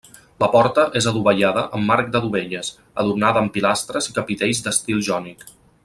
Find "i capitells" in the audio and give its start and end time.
4.13-4.65